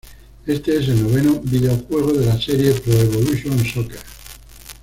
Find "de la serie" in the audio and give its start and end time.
2.13-2.71